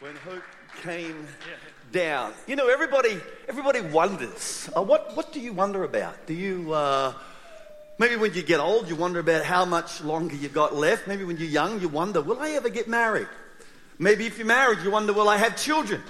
[0.00, 0.44] when hope
[0.84, 1.26] came
[1.90, 2.32] down.
[2.46, 4.70] You know, everybody, everybody wonders.
[4.76, 6.24] Uh, what, what do you wonder about?
[6.24, 7.12] Do you, uh,
[7.98, 11.08] maybe when you get old, you wonder about how much longer you've got left.
[11.08, 13.26] Maybe when you're young, you wonder, will I ever get married?
[13.98, 16.00] Maybe if you're married, you wonder, will I have children?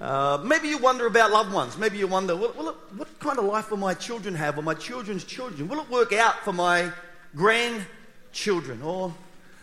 [0.00, 1.78] Uh, maybe you wonder about loved ones.
[1.78, 4.62] Maybe you wonder, will, will it, what kind of life will my children have, or
[4.62, 5.68] my children's children?
[5.68, 6.90] Will it work out for my
[7.36, 8.82] grandchildren?
[8.82, 9.14] Or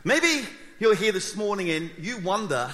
[0.06, 0.48] maybe
[0.80, 2.74] you're here this morning and you wonder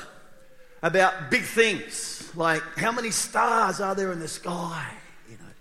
[0.82, 4.92] about big things, like how many stars are there in the sky?
[5.30, 5.52] You know,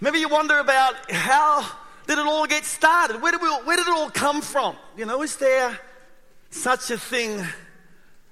[0.00, 1.64] maybe you wonder about how
[2.06, 3.22] did it all get started?
[3.22, 4.76] Where did, we, where did it all come from?
[4.96, 5.78] You know, is there
[6.50, 7.44] such a thing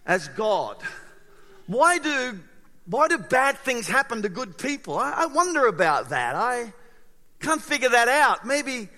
[0.06, 0.77] as God?
[1.66, 2.38] Why do
[2.86, 4.96] why do bad things happen to good people?
[4.98, 6.34] I, I wonder about that.
[6.34, 6.72] I
[7.38, 8.46] can't figure that out.
[8.46, 8.88] Maybe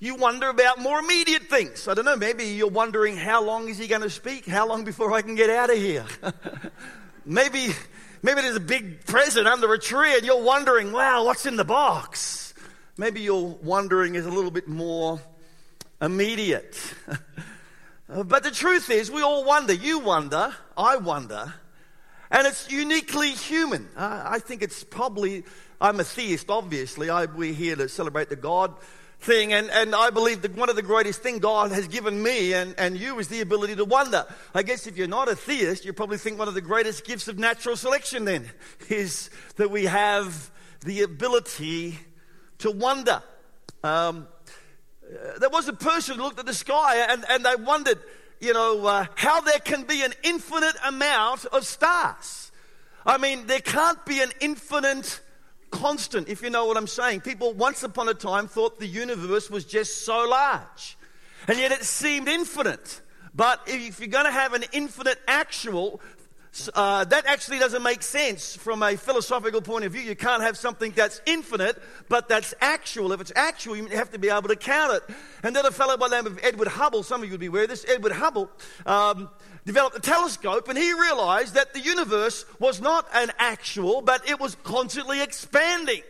[0.00, 1.88] you wonder about more immediate things.
[1.88, 4.46] I don't know, maybe you're wondering how long is he going to speak?
[4.46, 6.06] How long before I can get out of here?
[7.24, 7.68] maybe,
[8.22, 11.64] maybe there's a big present under a tree and you're wondering, wow, what's in the
[11.64, 12.54] box?
[12.96, 15.20] Maybe you're wondering is a little bit more
[16.00, 16.94] immediate.
[18.08, 19.72] but the truth is, we all wonder.
[19.72, 21.54] You wonder, I wonder,
[22.30, 23.88] and it's uniquely human.
[23.96, 25.44] Uh, I think it's probably,
[25.80, 27.10] I'm a theist, obviously.
[27.10, 28.74] I, we're here to celebrate the God
[29.20, 29.52] thing.
[29.52, 32.74] And, and I believe that one of the greatest things God has given me and,
[32.78, 34.24] and you is the ability to wonder.
[34.54, 37.28] I guess if you're not a theist, you probably think one of the greatest gifts
[37.28, 38.50] of natural selection then
[38.88, 40.50] is that we have
[40.84, 41.98] the ability
[42.58, 43.22] to wonder.
[43.82, 44.28] Um,
[45.04, 47.98] uh, there was a person who looked at the sky and, and they wondered,
[48.40, 52.52] you know, uh, how there can be an infinite amount of stars.
[53.06, 55.20] I mean, there can't be an infinite
[55.70, 57.20] constant, if you know what I'm saying.
[57.20, 60.96] People once upon a time thought the universe was just so large,
[61.46, 63.00] and yet it seemed infinite.
[63.34, 66.00] But if you're going to have an infinite actual,
[66.74, 70.00] uh, that actually doesn't make sense from a philosophical point of view.
[70.00, 73.12] You can't have something that's infinite, but that's actual.
[73.12, 75.14] If it's actual, you have to be able to count it.
[75.42, 77.46] And then a fellow by the name of Edward Hubble, some of you would be
[77.46, 78.50] aware of this, Edward Hubble,
[78.86, 79.30] um,
[79.68, 84.40] developed a telescope and he realized that the universe was not an actual, but it
[84.40, 86.02] was constantly expanding.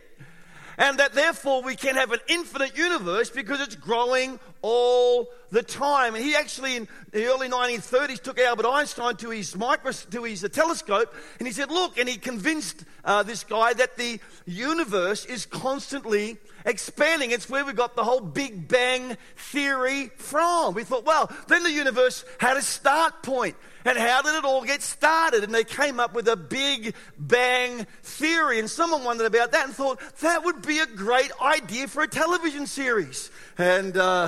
[0.77, 6.15] And that therefore we can have an infinite universe because it's growing all the time.
[6.15, 10.43] And he actually, in the early 1930s, took Albert Einstein to his, micros- to his
[10.43, 15.25] uh, telescope and he said, Look, and he convinced uh, this guy that the universe
[15.25, 17.31] is constantly expanding.
[17.31, 20.73] It's where we got the whole Big Bang theory from.
[20.73, 23.55] We thought, well, then the universe had a start point.
[23.85, 25.43] And how did it all get started?
[25.43, 28.59] And they came up with a Big Bang theory.
[28.59, 32.07] And someone wondered about that and thought, that would be a great idea for a
[32.07, 33.31] television series.
[33.57, 34.27] And uh,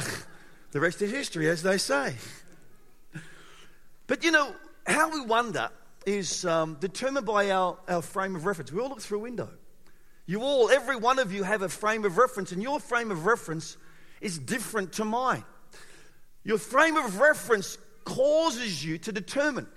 [0.72, 2.16] the rest is history, as they say.
[4.08, 4.54] But you know,
[4.88, 5.70] how we wonder
[6.06, 8.72] is um, determined by our, our frame of reference.
[8.72, 9.50] We all look through a window.
[10.26, 13.26] You all, every one of you, have a frame of reference, and your frame of
[13.26, 13.78] reference
[14.22, 15.44] is different to mine.
[16.44, 19.68] Your frame of reference causes you to determine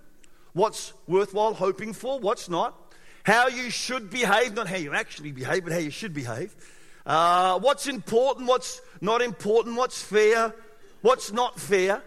[0.53, 2.95] what's worthwhile hoping for, what's not,
[3.25, 6.55] how you should behave, not how you actually behave, but how you should behave,
[7.05, 10.55] uh, what's important, what's not important, what's fair,
[11.05, 12.03] what's not fair.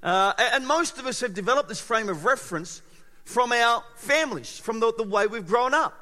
[0.00, 2.82] Uh, and most of us have developed this frame of reference
[3.24, 5.92] from our families, from the, the way we've grown up.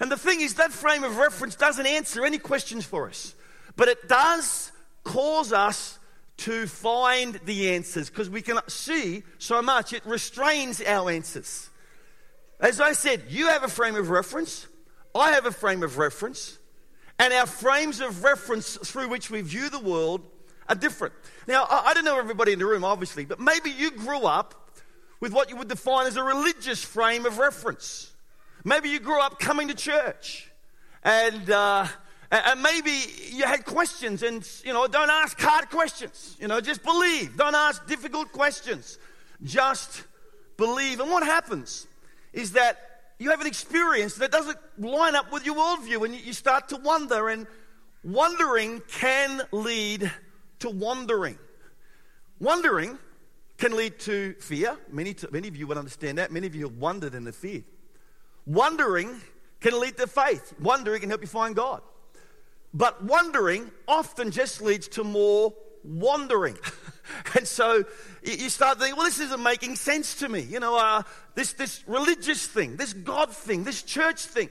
[0.00, 3.34] And the thing is, that frame of reference doesn't answer any questions for us,
[3.76, 4.72] but it does
[5.04, 5.98] cause us
[6.38, 11.68] to find the answers because we can see so much, it restrains our answers.
[12.58, 14.66] As I said, you have a frame of reference,
[15.14, 16.58] I have a frame of reference,
[17.18, 20.26] and our frames of reference through which we view the world
[20.68, 21.14] are different.
[21.46, 24.66] Now, I don't know everybody in the room, obviously, but maybe you grew up
[25.20, 28.12] with what you would define as a religious frame of reference.
[28.64, 30.50] Maybe you grew up coming to church
[31.02, 31.86] and, uh,
[32.30, 32.90] and maybe
[33.30, 36.36] you had questions and, you know, don't ask hard questions.
[36.40, 37.36] You know, just believe.
[37.36, 38.98] Don't ask difficult questions.
[39.42, 40.02] Just
[40.56, 41.00] believe.
[41.00, 41.86] And what happens
[42.32, 42.78] is that
[43.18, 46.76] you have an experience that doesn't line up with your worldview and you start to
[46.76, 47.46] wonder and
[48.02, 50.10] wondering can lead
[50.60, 51.38] to wandering.
[52.40, 52.98] Wandering
[53.58, 54.76] can lead to fear.
[54.90, 56.30] Many, many of you would understand that.
[56.30, 57.64] Many of you have wondered and have feared.
[58.44, 59.20] Wondering
[59.60, 60.54] can lead to faith.
[60.60, 61.82] Wondering can help you find God.
[62.74, 66.58] But wondering often just leads to more wandering.
[67.36, 67.84] and so
[68.22, 70.40] you start thinking, well, this isn't making sense to me.
[70.40, 71.02] You know, uh,
[71.34, 74.50] this, this religious thing, this God thing, this church thing.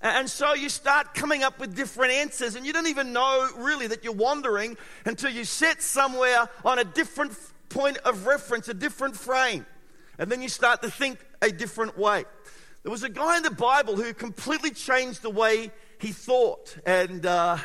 [0.00, 3.88] And so you start coming up with different answers, and you don't even know really
[3.88, 7.32] that you're wandering until you sit somewhere on a different
[7.68, 9.66] point of reference, a different frame.
[10.18, 12.24] And then you start to think a different way.
[12.84, 17.26] There was a guy in the Bible who completely changed the way he thought, and
[17.26, 17.58] uh,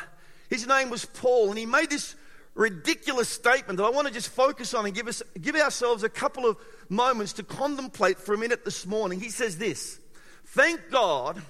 [0.50, 2.16] his name was Paul, and he made this
[2.54, 6.08] ridiculous statement that I want to just focus on and give, us, give ourselves a
[6.08, 6.56] couple of
[6.88, 9.20] moments to contemplate for a minute this morning.
[9.20, 10.00] He says this
[10.46, 11.40] Thank God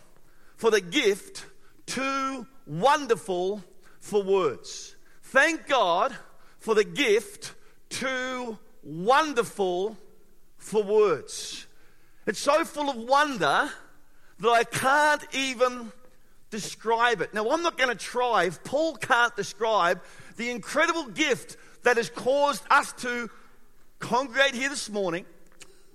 [0.56, 1.46] for the gift
[1.86, 3.62] too wonderful
[4.00, 4.96] for words.
[5.22, 6.14] Thank God
[6.58, 7.54] for the gift
[7.88, 9.96] too wonderful
[10.56, 11.66] for words.
[12.26, 13.70] It's so full of wonder
[14.40, 15.92] that I can't even
[16.50, 17.34] describe it.
[17.34, 18.44] Now, I'm not going to try.
[18.44, 20.02] If Paul can't describe
[20.36, 23.30] the incredible gift that has caused us to
[23.98, 25.26] congregate here this morning,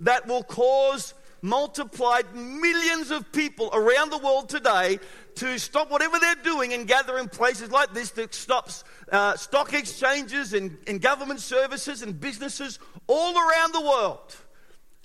[0.01, 4.99] that will cause multiplied millions of people around the world today
[5.35, 9.73] to stop whatever they're doing and gather in places like this that stops uh, stock
[9.73, 14.35] exchanges and, and government services and businesses all around the world.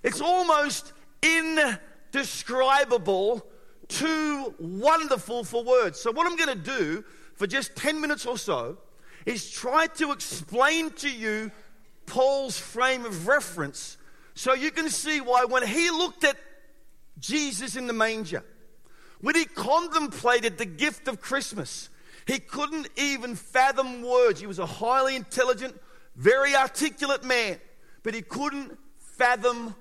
[0.03, 0.93] It's almost
[1.23, 3.47] indescribable,
[3.89, 6.01] too wonderful for words.
[6.01, 7.05] So, what I'm going to do
[7.35, 8.79] for just 10 minutes or so
[9.25, 11.51] is try to explain to you
[12.07, 13.97] Paul's frame of reference
[14.35, 16.37] so you can see why when he looked at
[17.19, 18.45] Jesus in the manger,
[19.21, 21.89] when he contemplated the gift of Christmas,
[22.27, 24.41] he couldn't even fathom words.
[24.41, 25.79] He was a highly intelligent,
[26.17, 27.59] very articulate man,
[28.03, 29.75] but he couldn't fathom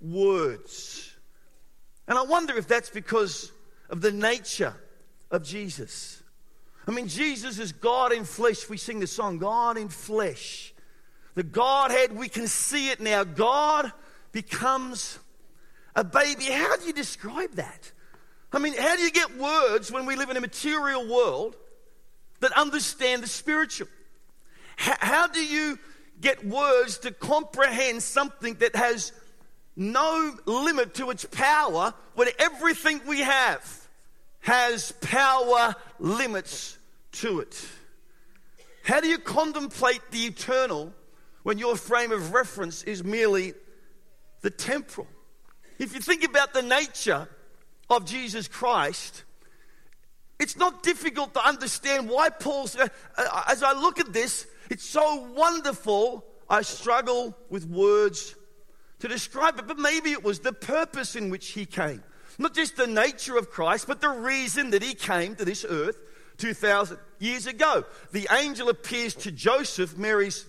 [0.00, 1.14] words.
[2.08, 3.52] And I wonder if that's because
[3.88, 4.74] of the nature
[5.30, 6.22] of Jesus.
[6.86, 8.68] I mean, Jesus is God in flesh.
[8.68, 10.74] We sing the song, God in flesh.
[11.34, 13.24] The Godhead, we can see it now.
[13.24, 13.92] God
[14.32, 15.18] becomes
[15.94, 16.44] a baby.
[16.44, 17.92] How do you describe that?
[18.52, 21.56] I mean, how do you get words when we live in a material world
[22.40, 23.88] that understand the spiritual?
[24.76, 25.78] How, how do you
[26.20, 29.12] get words to comprehend something that has
[29.76, 33.88] no limit to its power when everything we have
[34.40, 36.76] has power limits
[37.12, 37.64] to it?
[38.82, 40.92] How do you contemplate the eternal
[41.42, 43.54] when your frame of reference is merely
[44.42, 45.08] the temporal?
[45.78, 47.28] If you think about the nature
[47.88, 49.24] of Jesus Christ,
[50.38, 52.76] it's not difficult to understand why Paul's.
[52.76, 58.34] Uh, uh, as I look at this, it's so wonderful, I struggle with words
[59.00, 62.02] to describe it, but maybe it was the purpose in which he came.
[62.38, 65.98] Not just the nature of Christ, but the reason that he came to this earth
[66.38, 67.84] 2,000 years ago.
[68.12, 70.46] The angel appears to Joseph, Mary's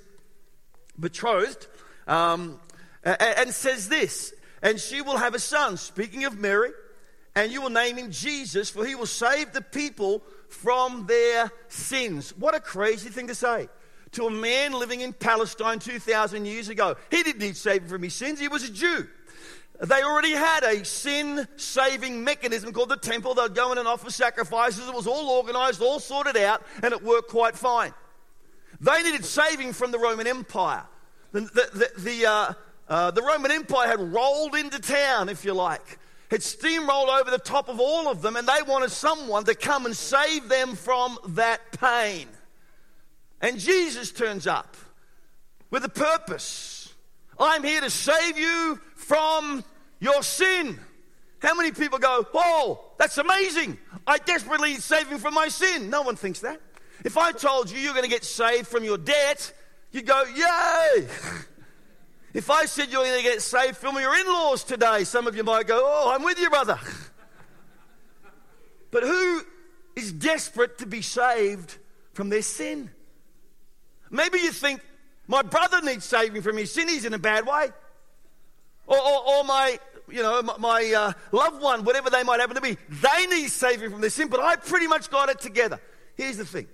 [0.99, 1.67] betrothed,
[2.07, 2.59] um,
[3.03, 6.71] and says this, and she will have a son, speaking of Mary,
[7.35, 12.35] and you will name him Jesus, for he will save the people from their sins.
[12.37, 13.69] What a crazy thing to say
[14.11, 16.95] to a man living in Palestine 2,000 years ago.
[17.09, 19.07] He didn't need saving from his sins, he was a Jew.
[19.81, 23.33] They already had a sin saving mechanism called the temple.
[23.33, 24.87] They'd go in and offer sacrifices.
[24.87, 27.91] It was all organized, all sorted out, and it worked quite fine.
[28.81, 30.83] They needed saving from the Roman Empire.
[31.31, 32.53] The, the, the, the, uh,
[32.89, 35.99] uh, the Roman Empire had rolled into town, if you like,
[36.31, 39.85] had steamrolled over the top of all of them, and they wanted someone to come
[39.85, 42.27] and save them from that pain.
[43.39, 44.75] And Jesus turns up
[45.69, 46.93] with a purpose.
[47.39, 49.63] I'm here to save you from
[49.99, 50.79] your sin.
[51.39, 53.77] How many people go, Oh, that's amazing.
[54.07, 55.89] I desperately need saving from my sin.
[55.89, 56.61] No one thinks that.
[57.03, 59.53] If I told you you're going to get saved from your debt,
[59.91, 61.07] you'd go, Yay!
[62.33, 65.35] If I said you're going to get saved from your in laws today, some of
[65.35, 66.79] you might go, Oh, I'm with you, brother.
[68.91, 69.41] But who
[69.95, 71.77] is desperate to be saved
[72.11, 72.91] from their sin?
[74.09, 74.81] Maybe you think,
[75.27, 77.69] my brother needs saving from his sin, he's in a bad way.
[78.85, 79.79] Or, or, or my,
[80.09, 83.47] you know, my, my uh, loved one, whatever they might happen to be, they need
[83.47, 85.79] saving from their sin, but I pretty much got it together.
[86.17, 86.67] Here's the thing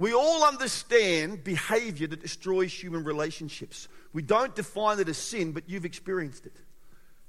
[0.00, 3.86] we all understand behavior that destroys human relationships.
[4.14, 6.56] We don't define it as sin, but you've experienced it.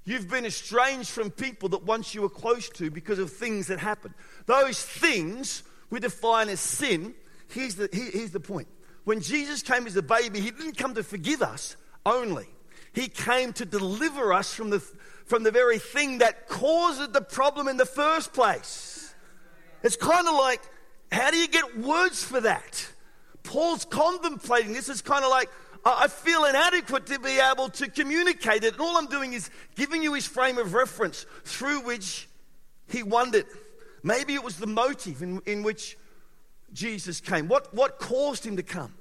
[0.05, 3.79] You've been estranged from people that once you were close to because of things that
[3.79, 4.13] happened.
[4.45, 7.13] Those things we define as sin.
[7.49, 8.69] Here's the, here, here's the point
[9.03, 11.75] when Jesus came as a baby, he didn't come to forgive us
[12.05, 12.47] only.
[12.93, 14.79] He came to deliver us from the,
[15.25, 19.13] from the very thing that caused the problem in the first place.
[19.83, 20.61] It's kind of like,
[21.11, 22.87] how do you get words for that?
[23.43, 24.89] Paul's contemplating this.
[24.89, 25.49] It's kind of like,
[25.83, 28.73] I feel inadequate to be able to communicate it.
[28.73, 32.29] And all I'm doing is giving you his frame of reference through which
[32.87, 33.45] he wondered.
[34.03, 35.97] Maybe it was the motive in, in which
[36.73, 37.47] Jesus came?
[37.47, 38.93] What, what caused him to come?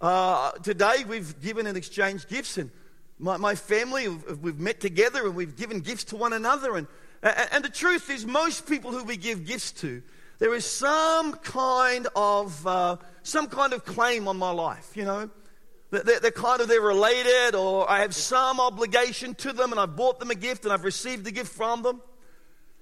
[0.00, 2.70] Uh, today we've given and exchanged gifts, and
[3.18, 6.76] my, my family, we've met together and we've given gifts to one another.
[6.76, 6.86] And,
[7.22, 10.02] and the truth is, most people who we give gifts to,
[10.38, 15.30] there is some kind of, uh, some kind of claim on my life, you know.
[15.90, 20.18] They're, kind of, they're related or I have some obligation to them and I've bought
[20.20, 22.02] them a gift and I've received a gift from them.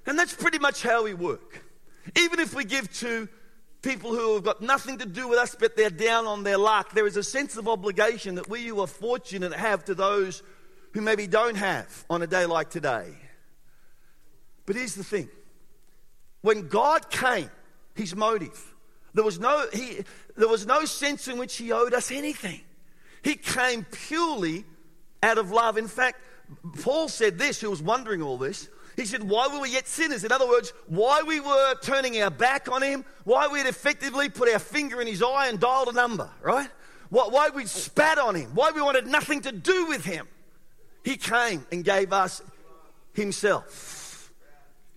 [0.06, 1.62] And that's pretty much how we work.
[2.18, 3.28] Even if we give to
[3.80, 6.92] people who have got nothing to do with us, but they're down on their luck,
[6.94, 10.42] there is a sense of obligation that we who are fortunate have to those
[10.92, 13.14] who maybe don't have on a day like today.
[14.66, 15.28] But here's the thing
[16.46, 17.50] when God came,
[17.96, 18.72] his motive,
[19.14, 20.04] there was no, he,
[20.36, 22.60] there was no sense in which he owed us anything.
[23.22, 24.64] He came purely
[25.24, 25.76] out of love.
[25.76, 26.20] In fact,
[26.82, 28.68] Paul said this, who was wondering all this.
[28.94, 30.22] He said, Why were we yet sinners?
[30.22, 34.28] In other words, why we were turning our back on him, why we had effectively
[34.28, 36.70] put our finger in his eye and dialed a number, right?
[37.10, 40.28] Why we spat on him, why we wanted nothing to do with him.
[41.02, 42.40] He came and gave us
[43.14, 44.32] himself.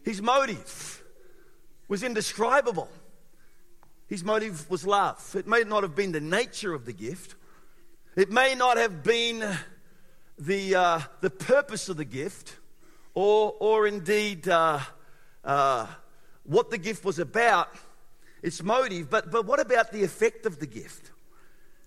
[0.04, 0.99] His motive
[1.90, 2.88] was indescribable.
[4.08, 5.36] His motive was love.
[5.38, 7.36] It may not have been the nature of the gift,
[8.16, 9.58] it may not have been
[10.38, 12.58] the, uh, the purpose of the gift,
[13.14, 14.80] or, or indeed uh,
[15.44, 15.88] uh,
[16.44, 17.70] what the gift was about,
[18.42, 21.12] its motive, but, but what about the effect of the gift?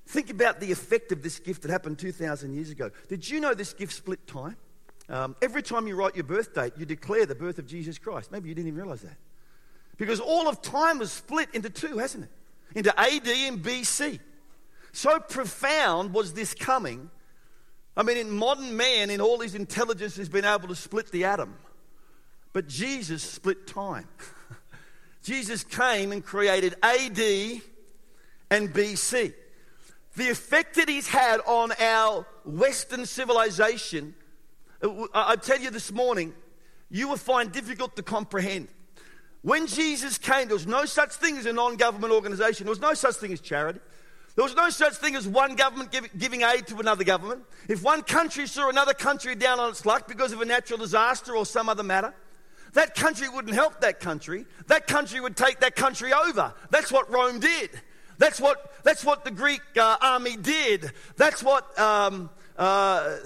[0.07, 2.91] Think about the effect of this gift that happened 2,000 years ago.
[3.09, 4.57] Did you know this gift split time?
[5.09, 8.31] Um, every time you write your birth date, you declare the birth of Jesus Christ.
[8.31, 9.17] Maybe you didn't even realize that.
[9.97, 12.31] Because all of time was split into two, hasn't it?
[12.75, 14.21] Into AD and BC.
[14.93, 17.11] So profound was this coming
[17.97, 21.25] I mean, in modern man, in all his intelligence, has been able to split the
[21.25, 21.55] atom.
[22.53, 24.09] But Jesus split time.
[25.23, 27.21] Jesus came and created AD
[28.51, 29.35] and BC.
[30.17, 34.15] The effect that he's had on our Western civilization,
[34.83, 36.35] uh, I tell you this morning,
[36.91, 38.69] you will find difficult to comprehend.
[39.43, 42.81] When Jesus came, there was no such thing as a non government organization, there was
[42.81, 43.81] no such thing as charity.
[44.35, 47.43] There was no such thing as one government give, giving aid to another government.
[47.69, 51.37] If one country saw another country down on its luck because of a natural disaster
[51.37, 52.15] or some other matter,
[52.73, 54.47] that country wouldn't help that country.
[54.69, 56.55] That country would take that country over.
[56.71, 57.71] That's what Rome did.
[58.17, 60.93] That's what, that's what the Greek uh, army did.
[61.17, 63.19] That's what um, uh,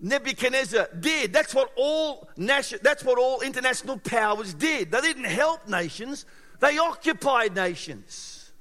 [0.00, 1.32] Nebuchadnezzar did.
[1.32, 4.90] That's what all nation, that's what all international powers did.
[4.90, 6.26] They didn't help nations.
[6.60, 8.52] They occupied nations.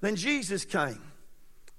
[0.00, 1.00] Then Jesus came,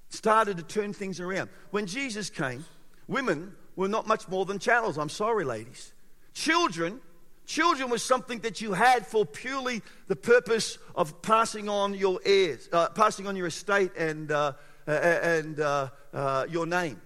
[0.09, 1.49] started to turn things around.
[1.71, 2.65] When Jesus came,
[3.07, 4.97] women were not much more than chattels.
[4.97, 5.93] I'm sorry, ladies.
[6.33, 6.99] Children,
[7.45, 12.67] children was something that you had for purely the purpose of passing on your heirs,
[12.73, 14.53] uh, passing on your estate and, uh,
[14.87, 16.99] uh, and uh, uh, your name.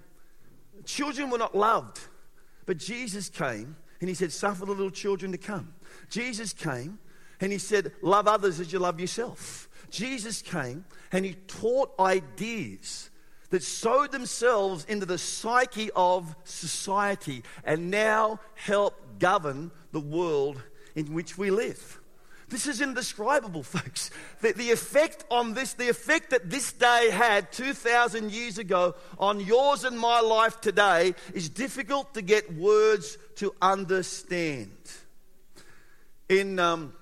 [0.86, 2.00] Children were not loved,
[2.66, 5.74] but Jesus came and he said, Suffer the little children to come.
[6.10, 7.00] Jesus came
[7.40, 9.70] and he said, Love others as you love yourself.
[9.90, 13.10] Jesus came and he taught ideas
[13.52, 20.62] that sowed themselves into the psyche of society and now help govern the world
[20.96, 22.02] in which we live.
[22.50, 24.12] This is indescribable, folks.
[24.42, 29.40] The, the, effect on this, the effect that this day had 2,000 years ago on
[29.40, 34.72] yours and my life today is difficult to get words to understand.
[36.30, 36.94] In um,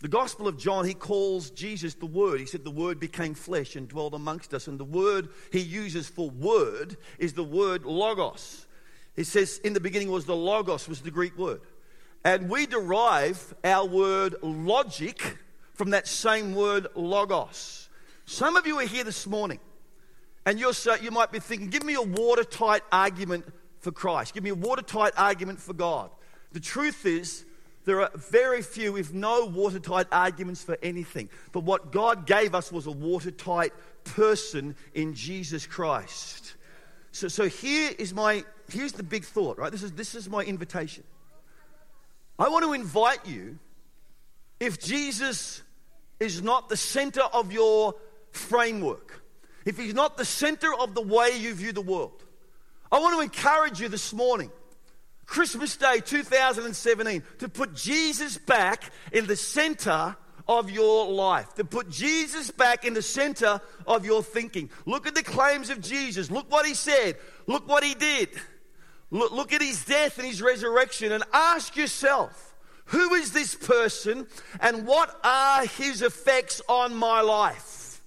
[0.00, 2.40] the Gospel of John, he calls Jesus the Word.
[2.40, 4.68] He said the Word became flesh and dwelled amongst us.
[4.68, 8.66] And the word he uses for word is the word logos.
[9.16, 11.62] He says, in the beginning was the logos, was the Greek word.
[12.24, 15.38] And we derive our word logic
[15.74, 17.88] from that same word logos.
[18.24, 19.60] Some of you are here this morning,
[20.44, 23.44] and you're so, you might be thinking, give me a watertight argument
[23.78, 24.34] for Christ.
[24.34, 26.10] Give me a watertight argument for God.
[26.52, 27.44] The truth is,
[27.84, 31.30] there are very few, if no, watertight arguments for anything.
[31.52, 36.54] But what God gave us was a watertight person in Jesus Christ.
[37.12, 39.70] So, so here is my, here's the big thought, right?
[39.70, 41.04] This is, this is my invitation.
[42.38, 43.58] I want to invite you,
[44.60, 45.62] if Jesus
[46.20, 47.94] is not the center of your
[48.30, 49.22] framework,
[49.64, 52.24] if he's not the center of the way you view the world,
[52.92, 54.50] I want to encourage you this morning
[55.24, 60.16] Christmas Day 2017 to put Jesus back in the center
[60.48, 64.70] of your life, to put Jesus back in the center of your thinking.
[64.84, 66.30] Look at the claims of Jesus.
[66.30, 67.16] Look what he said.
[67.46, 68.28] Look what he did.
[69.10, 72.54] Look, look at his death and his resurrection and ask yourself,
[72.86, 74.26] who is this person
[74.60, 78.02] and what are his effects on my life?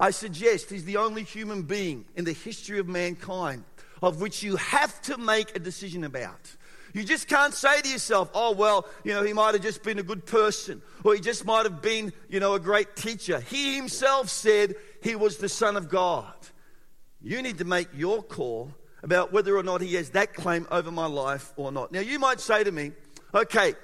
[0.00, 3.64] I suggest he's the only human being in the history of mankind
[4.02, 6.54] of which you have to make a decision about.
[6.94, 9.98] You just can't say to yourself, oh, well, you know, he might have just been
[9.98, 13.40] a good person, or he just might have been, you know, a great teacher.
[13.40, 16.32] He himself said he was the Son of God.
[17.20, 20.90] You need to make your call about whether or not he has that claim over
[20.90, 21.92] my life or not.
[21.92, 22.92] Now, you might say to me,
[23.34, 23.74] okay,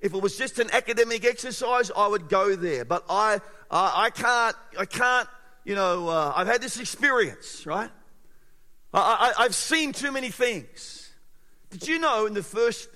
[0.00, 2.84] if it was just an academic exercise, I would go there.
[2.84, 5.28] But I, I can't, I can't,
[5.64, 7.90] you know, uh, I've had this experience, right?
[8.94, 11.10] I, I've seen too many things.
[11.70, 12.88] Did you know in the first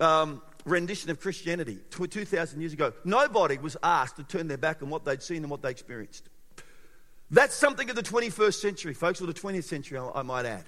[0.00, 4.90] um, rendition of Christianity, 2,000 years ago, nobody was asked to turn their back on
[4.90, 6.28] what they'd seen and what they experienced?
[7.30, 10.64] That's something of the 21st century, folks, or the 20th century, I might add.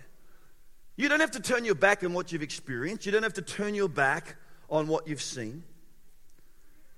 [0.96, 3.06] You don't have to turn your back on what you've experienced.
[3.06, 4.36] You don't have to turn your back
[4.70, 5.64] on what you've seen.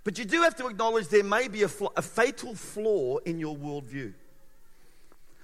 [0.02, 3.38] But you do have to acknowledge there may be a, fl- a fatal flaw in
[3.38, 4.12] your worldview.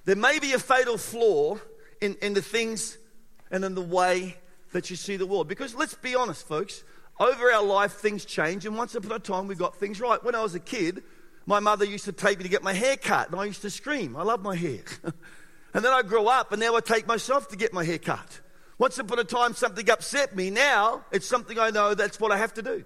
[0.04, 1.58] There may be a fatal flaw
[2.00, 2.98] in, in the things
[3.50, 4.36] and in the way
[4.72, 5.48] that you see the world.
[5.48, 6.84] Because let's be honest, folks,
[7.18, 10.22] over our life, things change, and once upon a time, we got things right.
[10.22, 11.02] When I was a kid,
[11.50, 13.70] my mother used to take me to get my hair cut, and I used to
[13.70, 14.14] scream.
[14.14, 14.82] I love my hair.
[15.74, 18.40] and then I grew up, and now I take myself to get my hair cut.
[18.78, 20.48] Once upon a time, something upset me.
[20.48, 22.84] Now, it's something I know that's what I have to do.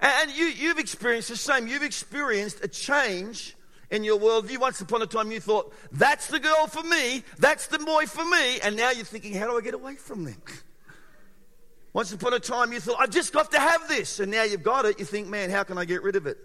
[0.00, 1.66] And you, you've experienced the same.
[1.66, 3.56] You've experienced a change
[3.90, 4.58] in your worldview.
[4.58, 8.24] Once upon a time, you thought, that's the girl for me, that's the boy for
[8.26, 8.60] me.
[8.60, 10.36] And now you're thinking, how do I get away from them?
[11.94, 14.20] Once upon a time, you thought, I've just got to have this.
[14.20, 14.98] And now you've got it.
[14.98, 16.36] You think, man, how can I get rid of it?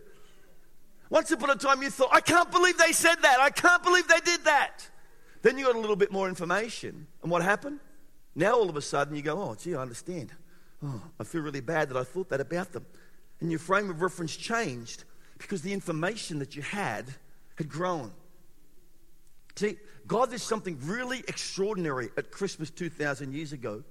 [1.11, 3.41] Once upon a time, you thought, I can't believe they said that.
[3.41, 4.89] I can't believe they did that.
[5.41, 7.05] Then you got a little bit more information.
[7.21, 7.81] And what happened?
[8.33, 10.31] Now all of a sudden you go, oh, gee, I understand.
[10.81, 12.85] Oh, I feel really bad that I thought that about them.
[13.41, 15.03] And your frame of reference changed
[15.37, 17.05] because the information that you had
[17.55, 18.13] had grown.
[19.57, 19.75] See,
[20.07, 23.83] God did something really extraordinary at Christmas 2,000 years ago.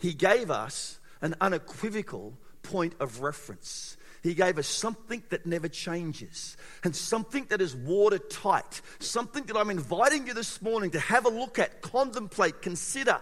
[0.00, 3.96] He gave us an unequivocal point of reference.
[4.24, 9.68] He gave us something that never changes and something that is watertight, something that I'm
[9.68, 13.20] inviting you this morning to have a look at, contemplate, consider,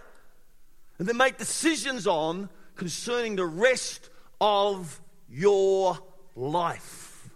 [1.00, 4.10] and then make decisions on concerning the rest
[4.40, 5.98] of your
[6.36, 7.28] life.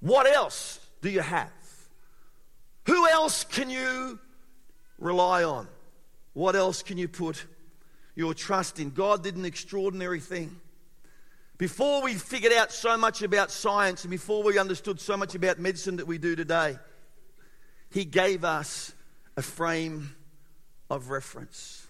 [0.00, 1.50] What else do you have?
[2.84, 4.18] Who else can you
[4.98, 5.68] rely on?
[6.34, 7.46] What else can you put
[8.14, 8.90] your trust in?
[8.90, 10.60] God did an extraordinary thing.
[11.56, 15.60] Before we figured out so much about science and before we understood so much about
[15.60, 16.78] medicine that we do today,
[17.90, 18.92] He gave us
[19.36, 20.16] a frame
[20.90, 21.86] of reference.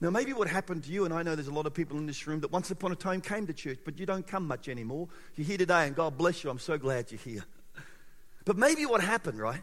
[0.00, 2.06] Now, maybe what happened to you, and I know there's a lot of people in
[2.06, 4.68] this room that once upon a time came to church, but you don't come much
[4.68, 5.08] anymore.
[5.36, 6.50] You're here today, and God bless you.
[6.50, 7.44] I'm so glad you're here.
[8.44, 9.62] But maybe what happened, right?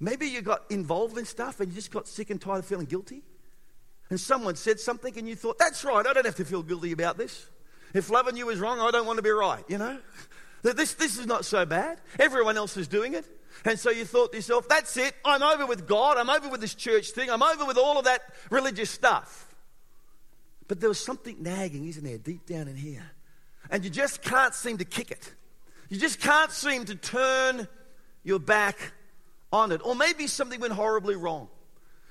[0.00, 2.86] Maybe you got involved in stuff and you just got sick and tired of feeling
[2.86, 3.22] guilty.
[4.10, 6.92] And someone said something, and you thought, that's right, I don't have to feel guilty
[6.92, 7.46] about this.
[7.94, 9.98] If loving you is wrong, I don't want to be right, you know?
[10.62, 12.00] This, this is not so bad.
[12.18, 13.24] Everyone else is doing it.
[13.64, 15.14] And so you thought to yourself, that's it.
[15.24, 16.16] I'm over with God.
[16.16, 17.30] I'm over with this church thing.
[17.30, 19.54] I'm over with all of that religious stuff.
[20.66, 23.04] But there was something nagging, isn't there, deep down in here?
[23.70, 25.32] And you just can't seem to kick it.
[25.88, 27.68] You just can't seem to turn
[28.24, 28.92] your back
[29.52, 29.80] on it.
[29.84, 31.48] Or maybe something went horribly wrong.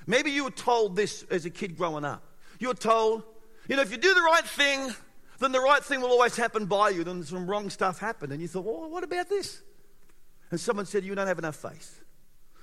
[0.05, 2.23] Maybe you were told this as a kid growing up.
[2.59, 3.23] You were told,
[3.67, 4.93] you know, if you do the right thing,
[5.39, 7.03] then the right thing will always happen by you.
[7.03, 8.31] Then some wrong stuff happened.
[8.31, 9.61] And you thought, well, what about this?
[10.51, 12.03] And someone said, you don't have enough faith.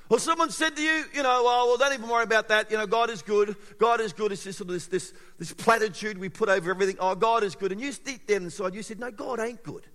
[0.08, 2.70] Or someone said to you, you know, oh, well, don't even worry about that.
[2.70, 3.54] You know, God is good.
[3.78, 4.32] God is good.
[4.32, 6.96] It's just sort of this, this, this platitude we put over everything.
[6.98, 7.70] Oh, God is good.
[7.70, 9.86] And you deep down inside, you said, no, God ain't good.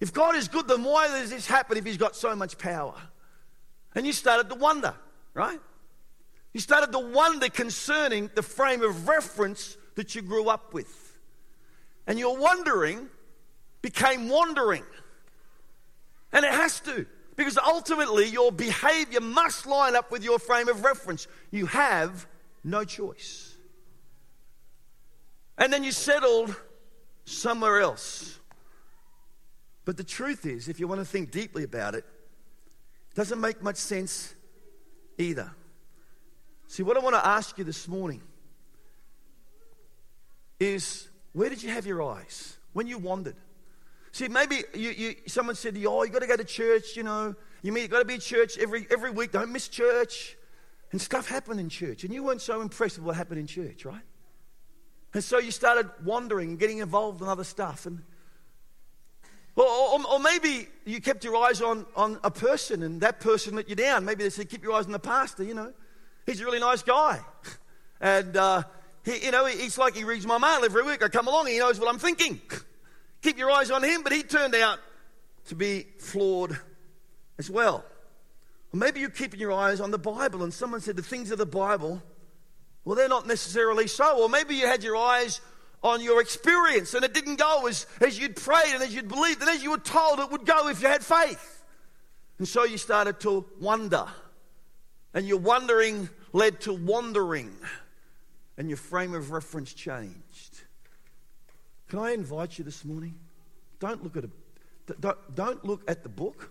[0.00, 2.94] If God is good, then why does this happen if He's got so much power?
[3.96, 4.94] And you started to wonder,
[5.34, 5.58] right?
[6.52, 11.03] You started to wonder concerning the frame of reference that you grew up with.
[12.06, 13.08] And your wondering
[13.82, 14.84] became wandering.
[16.32, 20.84] And it has to, because ultimately your behavior must line up with your frame of
[20.84, 21.26] reference.
[21.50, 22.26] You have
[22.62, 23.56] no choice.
[25.56, 26.54] And then you settled
[27.24, 28.38] somewhere else.
[29.84, 32.04] But the truth is, if you want to think deeply about it,
[33.10, 34.34] it doesn't make much sense
[35.18, 35.52] either.
[36.66, 38.22] See, what I want to ask you this morning
[40.58, 43.36] is where did you have your eyes when you wandered?
[44.12, 46.96] See, maybe you, you, someone said to you, Oh, you've got to go to church,
[46.96, 47.34] you know.
[47.62, 49.32] You mean you got to be at church every, every week.
[49.32, 50.36] Don't miss church.
[50.92, 52.04] And stuff happened in church.
[52.04, 54.02] And you weren't so impressed with what happened in church, right?
[55.12, 57.86] And so you started wandering and getting involved in other stuff.
[57.86, 58.02] And,
[59.56, 63.56] or, or, or, maybe you kept your eyes on, on a person and that person
[63.56, 64.04] let you down.
[64.04, 65.72] Maybe they said, keep your eyes on the pastor, you know.
[66.26, 67.20] He's a really nice guy.
[68.00, 68.64] And, uh,
[69.04, 71.02] he, you know, it's like he reads my mail every week.
[71.02, 72.40] I come along and he knows what I'm thinking.
[73.22, 74.78] Keep your eyes on him, but he turned out
[75.46, 76.58] to be flawed
[77.38, 77.84] as well.
[78.72, 81.38] Or maybe you're keeping your eyes on the Bible and someone said the things of
[81.38, 82.02] the Bible,
[82.84, 84.22] well, they're not necessarily so.
[84.22, 85.40] Or maybe you had your eyes
[85.82, 89.42] on your experience and it didn't go as, as you'd prayed and as you'd believed
[89.42, 91.62] and as you were told it would go if you had faith.
[92.38, 94.06] And so you started to wonder.
[95.12, 97.54] And your wondering led to wandering.
[98.56, 100.62] And your frame of reference changed.
[101.88, 103.14] Can I invite you this morning?
[103.80, 104.30] Don't look at a,
[105.00, 106.50] don't, don't look at the book.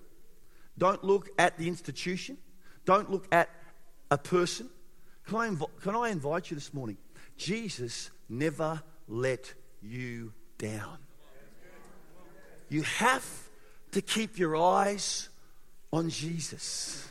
[0.77, 2.37] Don't look at the institution.
[2.85, 3.49] Don't look at
[4.11, 4.69] a person.
[5.27, 6.97] Can I, inv- can I invite you this morning?
[7.37, 10.97] Jesus never let you down.
[12.69, 13.25] You have
[13.91, 15.29] to keep your eyes
[15.91, 17.07] on Jesus.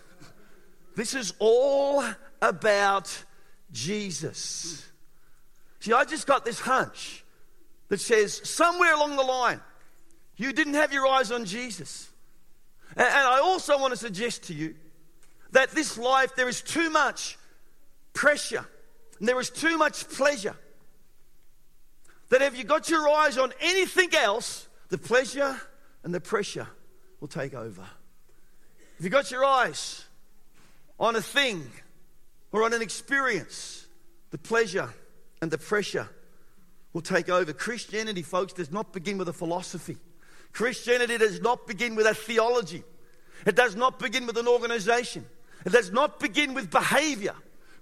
[0.96, 2.04] This is all
[2.40, 3.24] about
[3.72, 4.86] Jesus.
[5.80, 7.24] See, I just got this hunch
[7.88, 9.60] that says somewhere along the line,
[10.36, 12.08] you didn't have your eyes on Jesus.
[12.96, 14.74] And, I also want to suggest to you
[15.52, 17.38] that this life, there is too much
[18.12, 18.66] pressure
[19.18, 20.56] and there is too much pleasure.
[22.30, 25.60] That if you got your eyes on anything else, the pleasure
[26.02, 26.66] and the pressure
[27.20, 27.84] will take over.
[28.98, 30.04] If you got your eyes
[30.98, 31.70] on a thing
[32.52, 33.86] or on an experience,
[34.30, 34.90] the pleasure
[35.40, 36.08] and the pressure
[36.92, 37.52] will take over.
[37.52, 39.96] Christianity, folks, does not begin with a philosophy.
[40.52, 42.84] Christianity does not begin with a theology.
[43.46, 45.26] It does not begin with an organization.
[45.64, 47.34] It does not begin with behavior.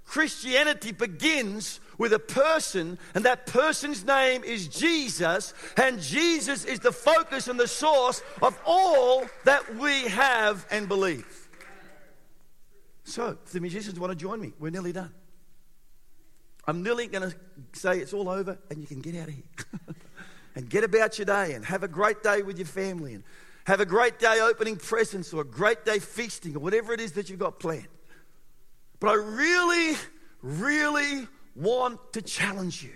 [0.07, 6.93] Christianity begins with a person, and that person's name is Jesus, and Jesus is the
[6.93, 11.40] focus and the source of all that we have and believe.
[13.11, 15.13] So, if the musicians want to join me, we're nearly done.
[16.65, 17.37] I'm nearly going to
[17.73, 19.43] say it's all over and you can get out of here.
[20.55, 23.25] and get about your day and have a great day with your family and
[23.65, 27.13] have a great day opening presents or a great day feasting or whatever it is
[27.13, 27.89] that you've got planned.
[29.01, 29.97] But I really,
[30.41, 32.93] really want to challenge you.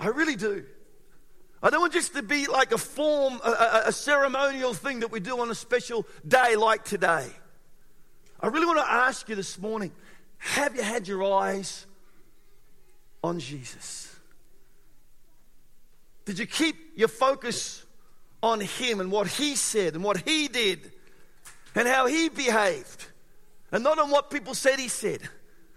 [0.00, 0.64] I really do.
[1.62, 5.12] I don't want just to be like a form, a, a, a, ceremonial thing that
[5.12, 7.30] we do on a special day like today.
[8.42, 9.92] I really want to ask you this morning
[10.38, 11.86] have you had your eyes
[13.22, 14.14] on Jesus?
[16.24, 17.84] Did you keep your focus
[18.42, 20.90] on Him and what He said and what He did
[21.76, 23.06] and how He behaved?
[23.70, 25.20] And not on what people said He said,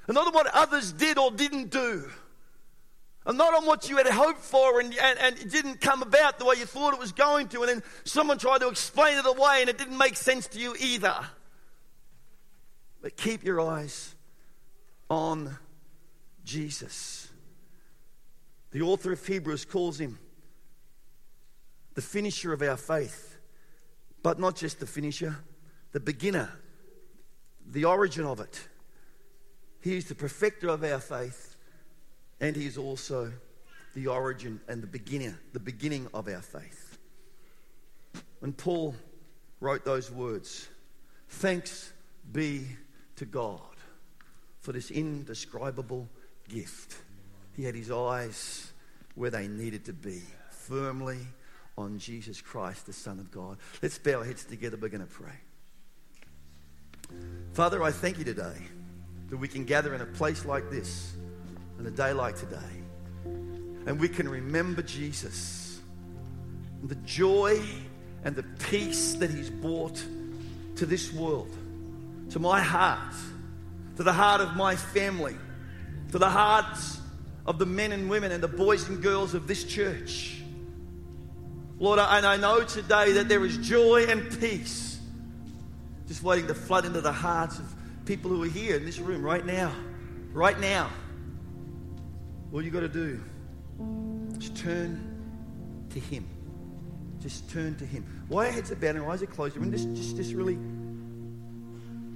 [0.08, 2.10] and not on what others did or didn't do,
[3.28, 6.40] and not on what you had hoped for and, and, and it didn't come about
[6.40, 9.26] the way you thought it was going to, and then someone tried to explain it
[9.26, 11.16] away and it didn't make sense to you either.
[13.06, 14.16] But keep your eyes
[15.12, 15.56] on
[16.44, 17.30] Jesus.
[18.72, 20.18] The author of Hebrews calls him
[21.94, 23.38] the finisher of our faith,
[24.24, 25.38] but not just the finisher,
[25.92, 26.50] the beginner,
[27.68, 28.68] the origin of it.
[29.82, 31.58] He is the perfecter of our faith,
[32.42, 33.32] and he is also
[33.94, 36.98] the origin and the beginner, the beginning of our faith.
[38.40, 38.96] When Paul
[39.60, 40.68] wrote those words,
[41.30, 41.94] thanks
[42.32, 42.66] be
[43.18, 43.60] to God
[44.62, 46.10] for this indescribable
[46.50, 46.98] gift.
[47.56, 48.72] He had his eyes
[49.16, 51.20] where they needed to be, firmly
[51.78, 53.58] on Jesus Christ, the Son of God.
[53.82, 54.78] Let's bow our heads together.
[54.80, 55.40] We're going to pray.
[57.54, 58.58] Father, I thank you today
[59.30, 61.14] that we can gather in a place like this,
[61.80, 62.58] on a day like today,
[63.24, 65.80] and we can remember Jesus,
[66.82, 67.62] and the joy
[68.24, 70.04] and the peace that he's brought
[70.76, 71.56] to this world,
[72.32, 73.14] to my heart,
[73.98, 75.36] to the heart of my family,
[76.12, 77.00] to the hearts
[77.46, 80.42] of the men and women and the boys and girls of this church.
[81.78, 84.86] Lord, and I know today that there is joy and peace
[86.08, 87.66] just waiting to flood into the hearts of
[88.06, 89.72] people who are here in this room right now.
[90.34, 90.92] Right now.
[92.54, 93.22] All you got to do
[94.38, 95.16] is turn
[95.90, 96.26] to Him.
[97.22, 98.06] Just turn to Him.
[98.28, 99.58] Why our heads are bowed and eyes are closed?
[99.58, 100.58] We're in this, just really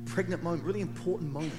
[0.09, 1.53] pregnant moment, really important moment.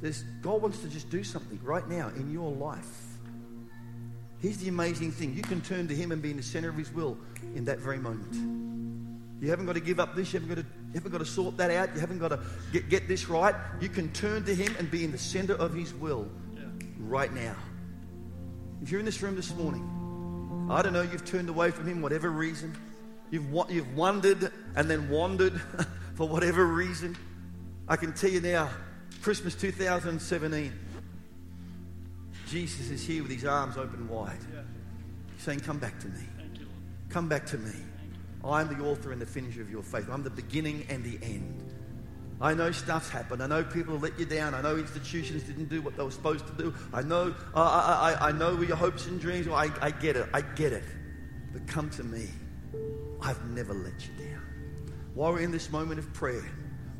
[0.00, 3.08] There's, God wants to just do something right now in your life.
[4.40, 6.76] Here's the amazing thing you can turn to Him and be in the center of
[6.76, 7.16] His will
[7.54, 8.34] in that very moment.
[9.40, 11.56] You haven't got to give up this, you haven't got to, haven't got to sort
[11.56, 12.40] that out, you haven't got to
[12.72, 13.54] get, get this right.
[13.80, 16.28] You can turn to Him and be in the center of His will
[16.98, 17.56] right now.
[18.82, 22.00] If you're in this room this morning, I don't know, you've turned away from Him,
[22.02, 22.76] whatever reason.
[23.30, 25.60] You've, you've wondered and then wandered
[26.18, 27.16] for whatever reason.
[27.86, 28.68] I can tell you now,
[29.22, 30.72] Christmas 2017.
[32.48, 34.40] Jesus is here with his arms open wide,
[35.38, 36.24] saying, Come back to me.
[37.08, 37.70] Come back to me.
[38.44, 40.08] I'm the author and the finisher of your faith.
[40.10, 41.72] I'm the beginning and the end.
[42.40, 43.40] I know stuff's happened.
[43.40, 44.54] I know people let you down.
[44.54, 46.74] I know institutions didn't do what they were supposed to do.
[46.92, 49.46] I know, I, I, I know your hopes and dreams.
[49.46, 50.28] I, I get it.
[50.34, 50.84] I get it.
[51.52, 52.26] But come to me.
[53.22, 54.47] I've never let you down.
[55.18, 56.44] While we're in this moment of prayer,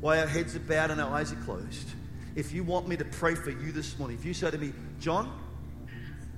[0.01, 1.87] while our heads are bowed and our eyes are closed,
[2.35, 4.73] if you want me to pray for you this morning, if you say to me,
[4.99, 5.31] John,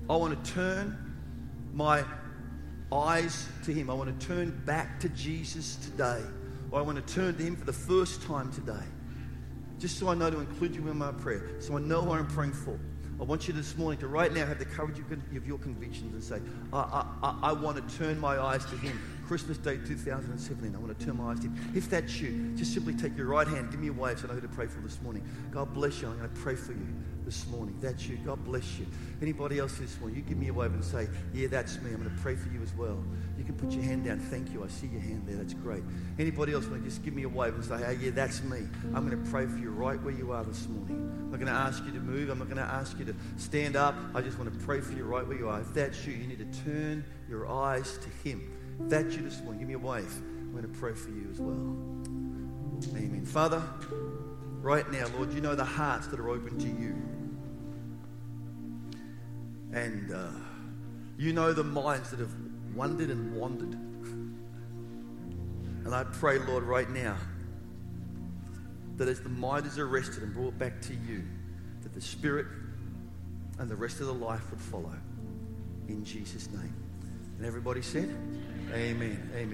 [0.07, 0.95] I want to turn
[1.73, 2.03] my
[2.91, 6.21] eyes to Him, I want to turn back to Jesus today,
[6.69, 8.85] or I want to turn to Him for the first time today,
[9.79, 12.27] just so I know to include you in my prayer, so I know who I'm
[12.27, 12.79] praying for.
[13.19, 16.23] I want you this morning to right now have the courage of your convictions and
[16.23, 18.99] say, I, I, I want to turn my eyes to Him.
[19.31, 21.71] Christmas Day 2017, I want to turn my eyes to Him.
[21.73, 24.27] If that's you, just simply take your right hand, give me a wave so I
[24.27, 25.23] know who to pray for this morning.
[25.51, 26.09] God bless you.
[26.09, 26.85] I'm going to pray for you
[27.23, 27.77] this morning.
[27.79, 28.17] That's you.
[28.25, 28.85] God bless you.
[29.21, 31.91] Anybody else this morning, you give me a wave and say, Yeah, that's me.
[31.91, 33.01] I'm going to pray for you as well.
[33.37, 34.19] You can put your hand down.
[34.19, 34.65] Thank you.
[34.65, 35.37] I see your hand there.
[35.37, 35.83] That's great.
[36.19, 38.67] Anybody else want to just give me a wave and say, Hey, yeah, that's me.
[38.93, 40.97] I'm going to pray for you right where you are this morning.
[40.97, 42.27] I'm not going to ask you to move.
[42.27, 43.95] I'm not going to ask you to stand up.
[44.13, 45.61] I just want to pray for you right where you are.
[45.61, 48.57] If that's you, you need to turn your eyes to Him.
[48.79, 50.11] That's you this morning, give me a wave.
[50.15, 51.55] I'm going to pray for you as well.
[52.97, 53.25] Amen.
[53.25, 53.61] Father,
[54.61, 56.95] right now, Lord, you know the hearts that are open to you.
[59.73, 60.31] And uh,
[61.17, 62.33] you know the minds that have
[62.75, 63.73] wondered and wandered.
[65.85, 67.17] And I pray, Lord, right now,
[68.97, 71.23] that as the mind is arrested and brought back to you,
[71.83, 72.47] that the Spirit
[73.57, 74.93] and the rest of the life would follow.
[75.87, 76.80] In Jesus' name.
[77.41, 78.07] And everybody said,
[78.71, 79.17] Amen.
[79.33, 79.49] Amen.